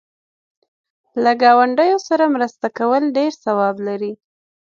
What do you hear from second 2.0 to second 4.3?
سره مرسته کول ډېر ثواب لري.